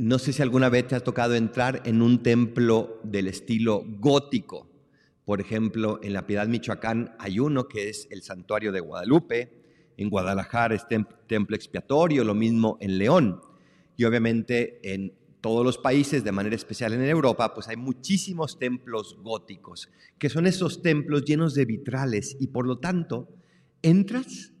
[0.00, 4.66] no sé si alguna vez te ha tocado entrar en un templo del estilo gótico.
[5.26, 9.52] Por ejemplo, en la Piedad Michoacán hay uno que es el Santuario de Guadalupe,
[9.98, 13.42] en Guadalajara es Templo Expiatorio, lo mismo en León.
[13.98, 19.18] Y obviamente en todos los países, de manera especial en Europa, pues hay muchísimos templos
[19.20, 23.28] góticos, que son esos templos llenos de vitrales y por lo tanto
[23.82, 24.54] entras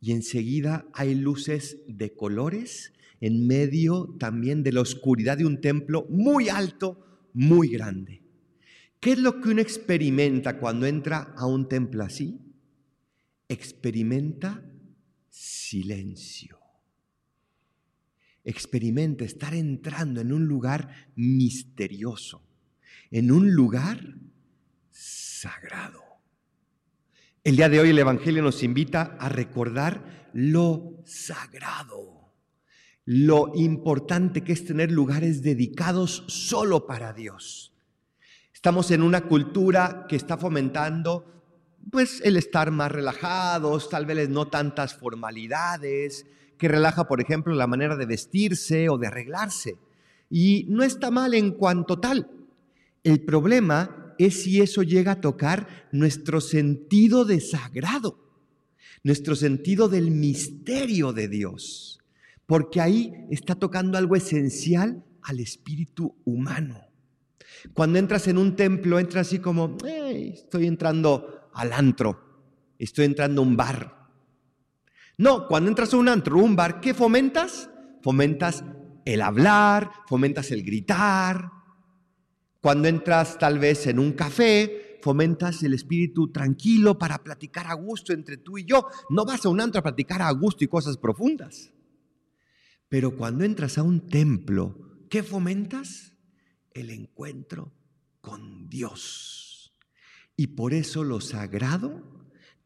[0.00, 6.06] y enseguida hay luces de colores en medio también de la oscuridad de un templo
[6.10, 8.22] muy alto, muy grande.
[9.00, 12.40] ¿Qué es lo que uno experimenta cuando entra a un templo así?
[13.48, 14.62] Experimenta
[15.28, 16.64] silencio
[18.44, 22.42] experimenta estar entrando en un lugar misterioso,
[23.10, 24.14] en un lugar
[24.90, 26.02] sagrado.
[27.42, 32.23] El día de hoy el Evangelio nos invita a recordar lo sagrado,
[33.06, 37.72] lo importante que es tener lugares dedicados solo para Dios.
[38.52, 41.26] Estamos en una cultura que está fomentando
[41.90, 47.66] pues el estar más relajados, tal vez no tantas formalidades, que relaja, por ejemplo, la
[47.66, 49.76] manera de vestirse o de arreglarse.
[50.30, 52.30] Y no está mal en cuanto tal.
[53.02, 58.18] El problema es si eso llega a tocar nuestro sentido de sagrado,
[59.02, 62.00] nuestro sentido del misterio de Dios,
[62.46, 66.80] porque ahí está tocando algo esencial al espíritu humano.
[67.72, 73.44] Cuando entras en un templo, entras así como, estoy entrando al antro, estoy entrando a
[73.44, 74.04] un bar,
[75.16, 77.70] no, cuando entras a un antro, un bar, ¿qué fomentas?
[78.02, 78.64] Fomentas
[79.04, 81.50] el hablar, fomentas el gritar.
[82.60, 88.12] Cuando entras tal vez en un café, fomentas el espíritu tranquilo para platicar a gusto
[88.12, 88.88] entre tú y yo.
[89.10, 91.70] No vas a un antro a platicar a gusto y cosas profundas.
[92.88, 96.12] Pero cuando entras a un templo, ¿qué fomentas?
[96.72, 97.72] El encuentro
[98.20, 99.74] con Dios.
[100.36, 102.14] Y por eso lo sagrado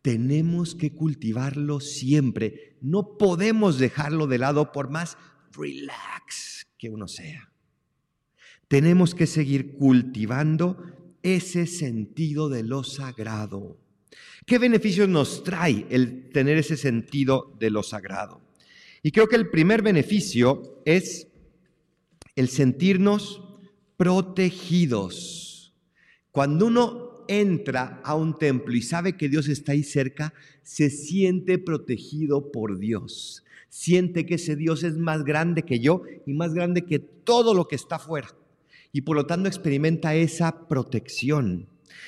[0.03, 2.79] tenemos que cultivarlo siempre.
[2.81, 5.19] No podemos dejarlo de lado por más
[5.53, 7.53] relax que uno sea.
[8.69, 10.83] Tenemos que seguir cultivando
[11.23, 13.79] ese sentido de lo sagrado.
[14.47, 18.48] ¿Qué beneficios nos trae el tener ese sentido de lo sagrado?
[19.03, 21.29] Y creo que el primer beneficio es
[22.35, 23.43] el sentirnos
[23.97, 25.75] protegidos.
[26.31, 30.33] Cuando uno entra a un templo y sabe que Dios está ahí cerca,
[30.63, 33.45] se siente protegido por Dios.
[33.69, 37.69] Siente que ese Dios es más grande que yo y más grande que todo lo
[37.69, 38.35] que está afuera.
[38.93, 41.67] Y por lo tanto experimenta esa protección.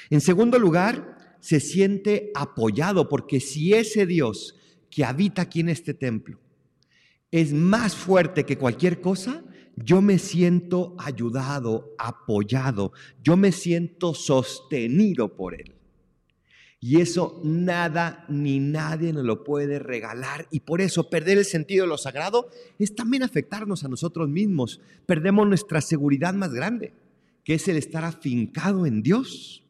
[0.08, 4.56] En segundo lugar, se siente apoyado porque si ese Dios
[4.90, 6.38] que habita aquí en este templo
[7.30, 9.44] es más fuerte que cualquier cosa,
[9.76, 12.92] yo me siento ayudado, apoyado,
[13.22, 15.74] yo me siento sostenido por Él.
[16.82, 20.48] Y eso nada ni nadie nos lo puede regalar.
[20.50, 22.48] Y por eso perder el sentido de lo sagrado
[22.78, 24.80] es también afectarnos a nosotros mismos.
[25.04, 26.94] Perdemos nuestra seguridad más grande,
[27.44, 29.62] que es el estar afincado en Dios.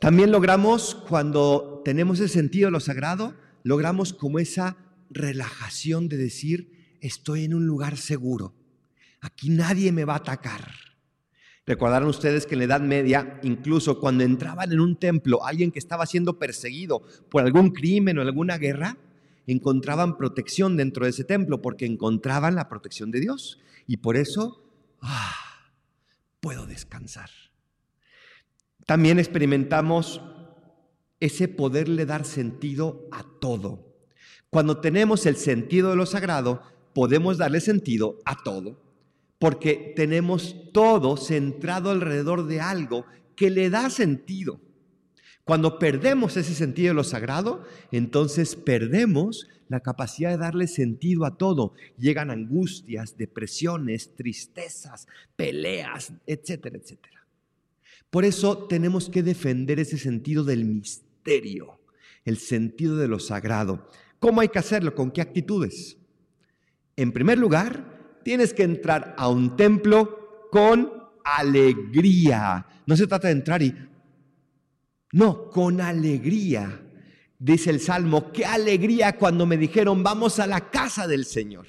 [0.00, 4.76] También logramos, cuando tenemos el sentido de lo sagrado, logramos como esa
[5.10, 8.54] relajación de decir, estoy en un lugar seguro
[9.26, 10.70] aquí nadie me va a atacar.
[11.66, 15.80] Recordarán ustedes que en la Edad Media, incluso cuando entraban en un templo alguien que
[15.80, 18.96] estaba siendo perseguido por algún crimen o alguna guerra,
[19.48, 23.58] encontraban protección dentro de ese templo porque encontraban la protección de Dios.
[23.88, 24.62] Y por eso,
[25.00, 25.34] ah,
[26.40, 27.30] puedo descansar.
[28.86, 30.20] También experimentamos
[31.18, 33.85] ese poderle dar sentido a todo.
[34.50, 36.62] Cuando tenemos el sentido de lo sagrado,
[36.94, 38.86] podemos darle sentido a todo
[39.38, 44.60] porque tenemos todo centrado alrededor de algo que le da sentido.
[45.44, 51.36] Cuando perdemos ese sentido de lo sagrado, entonces perdemos la capacidad de darle sentido a
[51.36, 51.74] todo.
[51.98, 55.06] Llegan angustias, depresiones, tristezas,
[55.36, 57.26] peleas, etcétera, etcétera.
[58.10, 61.78] Por eso tenemos que defender ese sentido del misterio,
[62.24, 63.88] el sentido de lo sagrado.
[64.18, 64.94] ¿Cómo hay que hacerlo?
[64.94, 65.98] ¿Con qué actitudes?
[66.96, 70.92] En primer lugar, tienes que entrar a un templo con
[71.24, 72.66] alegría.
[72.86, 73.74] No se trata de entrar y...
[75.12, 76.82] No, con alegría.
[77.38, 81.66] Dice el Salmo, qué alegría cuando me dijeron, vamos a la casa del Señor.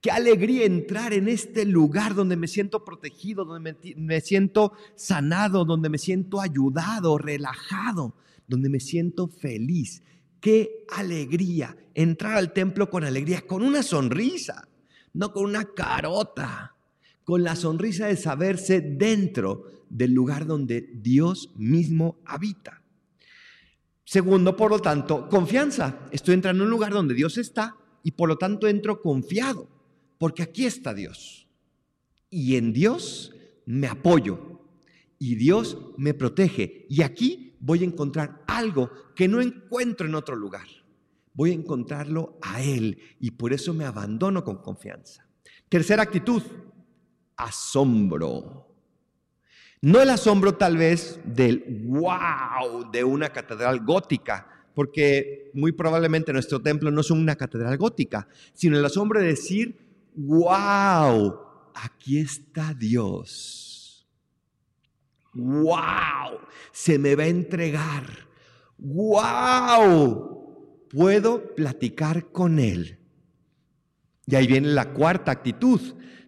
[0.00, 5.66] Qué alegría entrar en este lugar donde me siento protegido, donde me, me, siento sanado,
[5.66, 8.14] donde me siento ayudado, relajado,
[8.48, 10.02] donde me siento feliz.
[10.40, 14.66] Qué alegría entrar al templo con alegría, con una sonrisa
[15.12, 16.76] no con una carota,
[17.24, 22.82] con la sonrisa de saberse dentro del lugar donde Dios mismo habita.
[24.04, 26.08] Segundo, por lo tanto, confianza.
[26.10, 29.68] Estoy entrando en un lugar donde Dios está y por lo tanto entro confiado,
[30.18, 31.46] porque aquí está Dios.
[32.28, 33.34] Y en Dios
[33.66, 34.60] me apoyo
[35.18, 36.86] y Dios me protege.
[36.88, 40.66] Y aquí voy a encontrar algo que no encuentro en otro lugar.
[41.32, 45.26] Voy a encontrarlo a Él y por eso me abandono con confianza.
[45.68, 46.42] Tercera actitud,
[47.36, 48.66] asombro.
[49.82, 56.60] No el asombro tal vez del wow de una catedral gótica, porque muy probablemente nuestro
[56.60, 59.78] templo no es una catedral gótica, sino el asombro de decir,
[60.14, 61.38] wow,
[61.74, 63.69] aquí está Dios.
[65.34, 66.40] Wow,
[66.72, 68.28] se me va a entregar.
[68.78, 72.98] Wow, puedo platicar con Él.
[74.26, 75.80] Y ahí viene la cuarta actitud.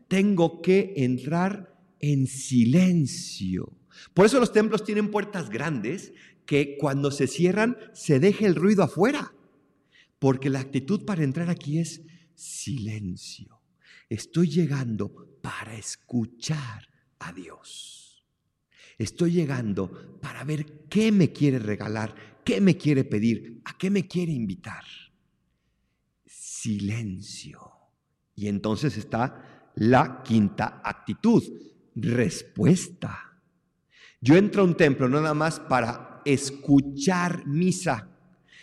[0.09, 3.73] Tengo que entrar en silencio.
[4.15, 6.13] Por eso los templos tienen puertas grandes
[6.45, 9.33] que cuando se cierran se deje el ruido afuera.
[10.19, 12.03] Porque la actitud para entrar aquí es
[12.35, 13.61] silencio.
[14.09, 16.89] Estoy llegando para escuchar
[17.19, 18.02] a Dios.
[18.99, 24.07] Estoy llegando para ver qué me quiere regalar, qué me quiere pedir, a qué me
[24.07, 24.85] quiere invitar.
[26.27, 27.61] Silencio.
[28.35, 31.43] Y entonces está la quinta actitud,
[31.95, 33.41] respuesta.
[34.21, 38.09] Yo entro a un templo no nada más para escuchar misa,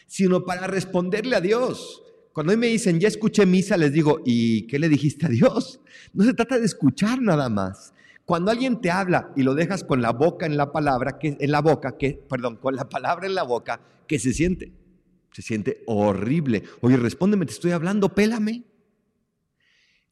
[0.08, 2.02] sino para responderle a Dios.
[2.32, 5.82] Cuando me dicen, ya escuché misa, les digo, ¿y qué le dijiste a Dios?
[6.14, 7.94] No se trata de escuchar nada más.
[8.30, 11.52] Cuando alguien te habla y lo dejas con la boca en la palabra, que en
[11.52, 14.72] la boca, que perdón, con la palabra en la boca, ¿qué se siente?
[15.32, 16.62] Se siente horrible.
[16.82, 18.66] Oye, respóndeme, te estoy hablando, pélame.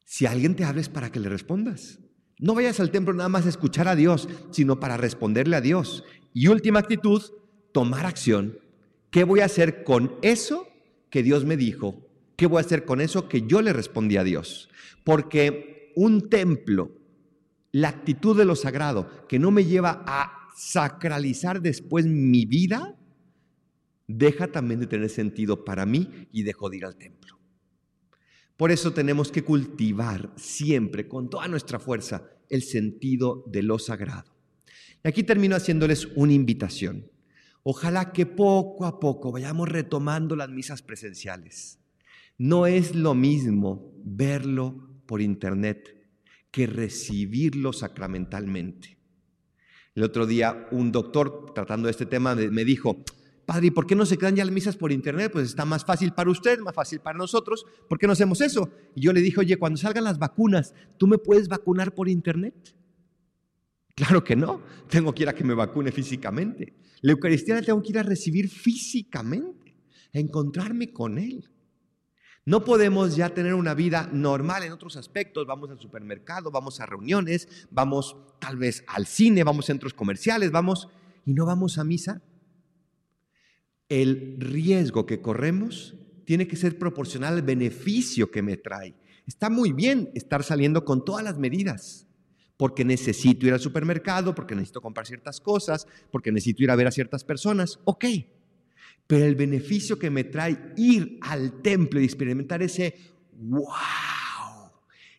[0.04, 2.00] Si alguien te habla es para que le respondas.
[2.40, 6.02] No vayas al templo nada más a escuchar a Dios, sino para responderle a Dios.
[6.34, 7.22] Y última actitud,
[7.70, 8.58] tomar acción.
[9.12, 10.66] ¿Qué voy a hacer con eso
[11.08, 12.04] que Dios me dijo?
[12.34, 14.70] ¿Qué voy a hacer con eso que yo le respondí a Dios?
[15.04, 16.97] Porque un templo,
[17.72, 22.96] la actitud de lo sagrado, que no me lleva a sacralizar después mi vida,
[24.06, 27.38] deja también de tener sentido para mí y dejo de ir al templo.
[28.56, 34.34] Por eso tenemos que cultivar siempre, con toda nuestra fuerza, el sentido de lo sagrado.
[35.04, 37.08] Y aquí termino haciéndoles una invitación.
[37.62, 41.78] Ojalá que poco a poco vayamos retomando las misas presenciales.
[42.36, 45.97] No es lo mismo verlo por internet
[46.50, 48.98] que recibirlo sacramentalmente.
[49.94, 53.04] El otro día un doctor tratando este tema me dijo,
[53.48, 55.32] Padre, ¿y por qué no se quedan ya las misas por internet?
[55.32, 57.64] Pues está más fácil para usted, más fácil para nosotros.
[57.88, 58.70] ¿Por qué no hacemos eso?
[58.94, 62.76] Y yo le dije, oye, cuando salgan las vacunas, ¿tú me puedes vacunar por internet?
[63.94, 64.60] Claro que no.
[64.88, 66.74] Tengo que ir a que me vacune físicamente.
[67.00, 69.76] La Eucaristía la tengo que ir a recibir físicamente,
[70.12, 71.48] a encontrarme con Él.
[72.48, 75.46] No podemos ya tener una vida normal en otros aspectos.
[75.46, 80.50] Vamos al supermercado, vamos a reuniones, vamos tal vez al cine, vamos a centros comerciales,
[80.50, 80.88] vamos
[81.26, 82.22] y no vamos a misa
[83.88, 88.94] el riesgo que corremos tiene que ser proporcional al beneficio que me trae.
[89.26, 92.06] Está muy bien estar saliendo con todas las medidas,
[92.56, 96.86] porque necesito ir al supermercado, porque necesito comprar ciertas cosas, porque necesito ir a ver
[96.86, 98.04] a ciertas personas, ok.
[99.08, 102.94] Pero el beneficio que me trae ir al templo y experimentar ese
[103.32, 104.70] wow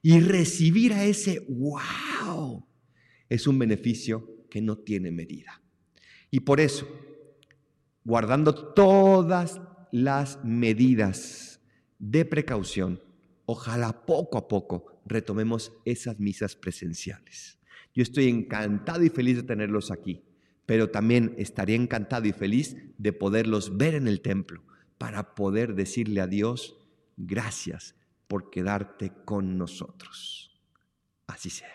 [0.02, 2.66] y recibir a ese wow
[3.28, 5.62] es un beneficio que no tiene medida.
[6.32, 6.88] Y por eso
[8.06, 9.60] guardando todas
[9.92, 11.62] las medidas
[11.98, 13.02] de precaución,
[13.46, 17.60] ojalá poco a poco retomemos esas misas presenciales.
[17.94, 20.24] Yo estoy encantado y feliz de tenerlos aquí,
[20.70, 24.62] pero también estaría encantado y feliz de poderlos ver en el templo
[25.00, 26.78] para poder decirle a Dios,
[27.18, 27.96] gracias
[28.28, 30.62] por quedarte con nosotros.
[31.26, 31.74] Así sea.